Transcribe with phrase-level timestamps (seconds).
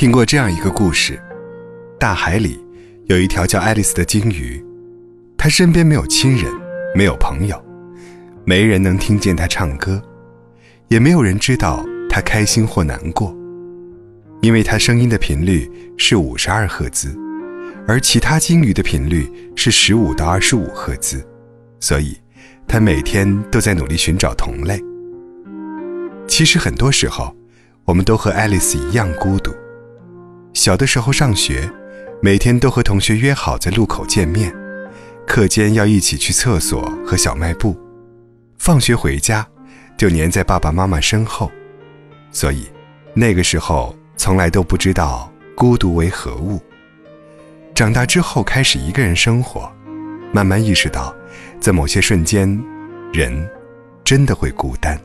[0.00, 1.20] 听过这样一个故事：
[1.98, 2.58] 大海里
[3.04, 4.64] 有一条叫爱丽丝的鲸鱼，
[5.36, 6.50] 它身边没有亲人，
[6.96, 7.62] 没有朋友，
[8.46, 10.02] 没人能听见它唱歌，
[10.88, 13.36] 也没有人知道它开心或难过，
[14.40, 17.14] 因为它声音的频率是五十二赫兹，
[17.86, 21.22] 而其他鲸鱼的频率是十五到二十五赫兹，
[21.78, 22.16] 所以
[22.66, 24.82] 它每天都在努力寻找同类。
[26.26, 27.36] 其实很多时候，
[27.84, 29.54] 我们都和爱丽丝一样孤独。
[30.52, 31.70] 小的时候上学，
[32.20, 34.52] 每天都和同学约好在路口见面，
[35.26, 37.78] 课间要一起去厕所和小卖部，
[38.58, 39.46] 放学回家
[39.96, 41.50] 就黏在爸爸妈妈身后，
[42.32, 42.66] 所以
[43.14, 46.60] 那个时候从来都不知道孤独为何物。
[47.74, 49.70] 长大之后开始一个人生活，
[50.32, 51.14] 慢慢意识到，
[51.60, 52.60] 在某些瞬间，
[53.12, 53.48] 人
[54.04, 55.00] 真的会孤单。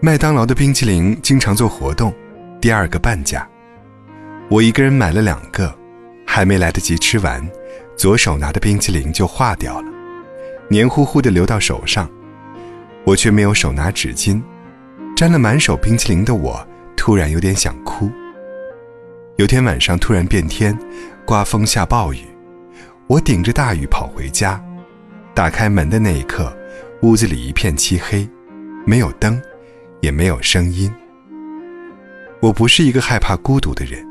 [0.00, 2.14] 麦当劳的冰淇淋经常做活动，
[2.60, 3.48] 第二个半价。
[4.48, 5.74] 我一个人买了两个，
[6.24, 7.44] 还没来得及吃完，
[7.96, 9.88] 左手拿的冰淇淋就化掉了，
[10.68, 12.08] 黏糊糊的流到手上，
[13.04, 14.40] 我却没有手拿纸巾，
[15.16, 16.64] 沾了满手冰淇淋的我
[16.96, 18.08] 突然有点想哭。
[19.34, 20.78] 有天晚上突然变天，
[21.24, 22.20] 刮风下暴雨，
[23.08, 24.62] 我顶着大雨跑回家，
[25.34, 26.56] 打开门的那一刻，
[27.02, 28.26] 屋子里一片漆黑，
[28.86, 29.42] 没有灯，
[30.02, 30.88] 也没有声音。
[32.38, 34.06] 我不是一个害怕孤独的人。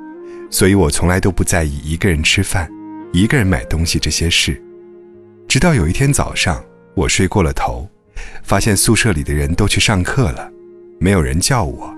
[0.55, 2.71] 所以我从来都不在意一个人吃饭、
[3.11, 4.63] 一个人买东西这些事，
[5.49, 7.85] 直到有一天早上，我睡过了头，
[8.41, 10.49] 发现宿舍里的人都去上课了，
[10.97, 11.93] 没有人叫我，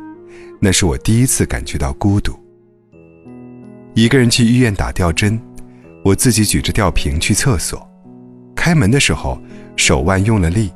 [0.59, 2.33] 那是我第一次感觉到孤独。
[3.93, 5.39] 一个人去医院打吊针，
[6.03, 7.87] 我自己举着吊瓶去厕所，
[8.55, 9.39] 开门的时候
[9.75, 10.71] 手腕用了力，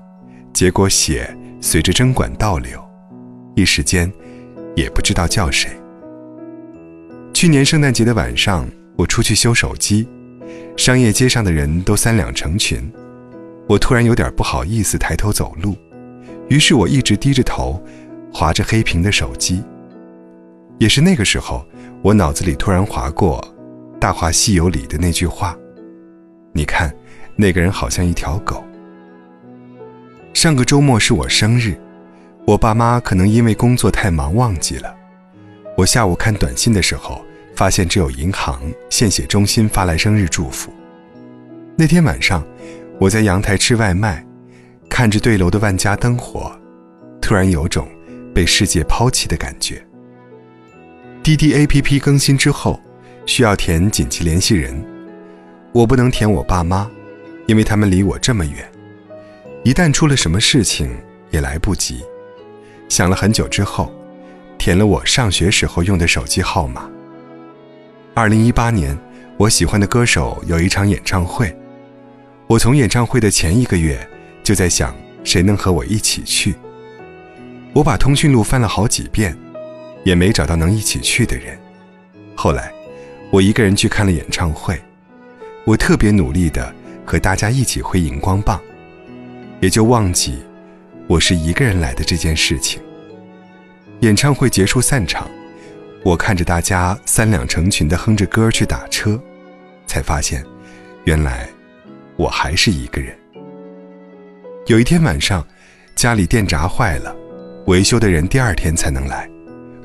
[0.54, 2.80] 结果血随着针管倒流，
[3.56, 4.14] 一时间
[4.76, 5.81] 也不知道叫谁。
[7.42, 10.07] 去年圣诞节的晚上，我出去修手机，
[10.78, 12.79] 商业街上的人都三两成群，
[13.68, 15.75] 我突然有点不好意思抬头走路，
[16.50, 17.84] 于是我一直低着头，
[18.31, 19.63] 划着黑屏的手机。
[20.78, 21.66] 也是那个时候，
[22.03, 23.44] 我脑子里突然划过
[23.97, 25.57] 《大话西游》里的那句话
[26.53, 26.96] ：“你看，
[27.35, 28.63] 那个人好像一条狗。”
[30.31, 31.75] 上个周末是我生日，
[32.46, 34.96] 我爸妈可能因为工作太忙忘记了，
[35.75, 37.19] 我下午看短信的时候。
[37.62, 40.74] 发现只有银行献血中心发来生日祝福。
[41.78, 42.44] 那天晚上，
[43.00, 44.26] 我在阳台吃外卖，
[44.90, 46.52] 看着对楼的万家灯火，
[47.22, 47.88] 突然有种
[48.34, 49.80] 被世界抛弃的感觉。
[51.22, 52.82] 滴滴 APP 更新之后，
[53.28, 54.84] 需要填紧急联系人，
[55.72, 56.90] 我不能填我爸妈，
[57.46, 58.68] 因为他们离我这么远，
[59.64, 60.90] 一旦出了什么事情
[61.30, 62.04] 也来不及。
[62.90, 63.94] 想了很久之后，
[64.58, 66.90] 填了我上学时候用的手机号码。
[68.14, 68.98] 二零一八年，
[69.38, 71.56] 我喜欢的歌手有一场演唱会。
[72.46, 73.98] 我从演唱会的前一个月
[74.44, 76.54] 就在想，谁能和我一起去。
[77.72, 79.34] 我把通讯录翻了好几遍，
[80.04, 81.58] 也没找到能一起去的人。
[82.36, 82.70] 后来，
[83.32, 84.78] 我一个人去看了演唱会。
[85.64, 86.74] 我特别努力的
[87.06, 88.60] 和大家一起挥荧光棒，
[89.62, 90.40] 也就忘记
[91.08, 92.82] 我是一个人来的这件事情。
[94.02, 95.30] 演唱会结束散场。
[96.03, 99.22] 我看着大家三两成群的哼着歌去打车，
[99.85, 100.44] 才发现，
[101.03, 101.47] 原来
[102.16, 103.16] 我还是一个人。
[104.66, 105.45] 有一天晚上，
[105.95, 107.16] 家里电闸坏了，
[107.67, 109.29] 维修的人第二天才能来。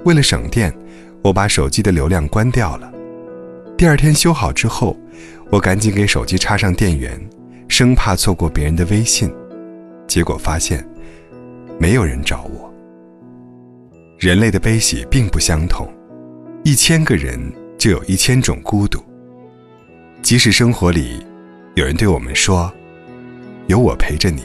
[0.04, 0.74] 为了省电，
[1.22, 2.90] 我把手机的流量关掉了。
[3.76, 4.96] 第二天修好之后，
[5.50, 7.20] 我赶紧给手机插上电源，
[7.68, 9.30] 生怕错过别人的微信。
[10.06, 10.82] 结果发现，
[11.78, 12.72] 没有人找我。
[14.18, 15.86] 人类的悲喜并不相同。
[16.66, 17.40] 一千个人
[17.78, 19.00] 就有一千种孤独。
[20.20, 21.24] 即使生活里
[21.76, 22.74] 有人对我们说
[23.68, 24.42] ：“有我陪着你，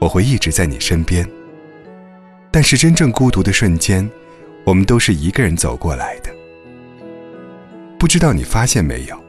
[0.00, 1.28] 我会一直在你身边。”
[2.50, 4.10] 但是真正孤独的瞬间，
[4.64, 6.30] 我们都是一个人走过来的。
[7.98, 9.24] 不知道你发现没有？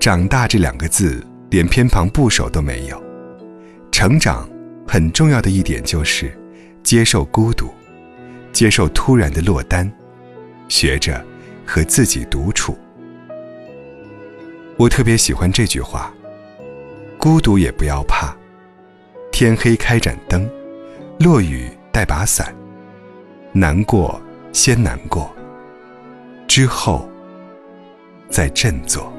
[0.00, 3.04] 长大这两个字连偏旁部首都没有。
[3.92, 4.48] 成长
[4.86, 6.32] 很重要的一点就是
[6.82, 7.68] 接受孤独，
[8.50, 9.92] 接受突然的落单。
[10.68, 11.24] 学着
[11.66, 12.78] 和自己独处。
[14.76, 16.14] 我特别喜欢这句话
[17.18, 18.32] ：“孤独也不要怕，
[19.32, 20.48] 天黑开盏灯，
[21.18, 22.54] 落雨带把伞。
[23.52, 24.20] 难过
[24.52, 25.34] 先难过，
[26.46, 27.08] 之后
[28.30, 29.12] 再振作。”